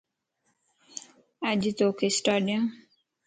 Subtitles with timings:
[1.49, 2.61] اچ توک اسٽار ڏين